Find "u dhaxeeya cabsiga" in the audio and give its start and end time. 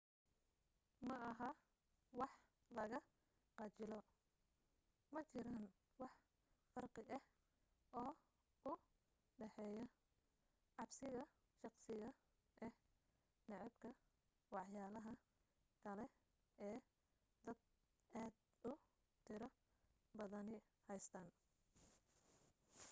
8.71-11.23